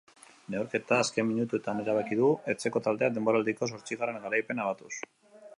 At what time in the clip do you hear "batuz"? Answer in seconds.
4.73-4.95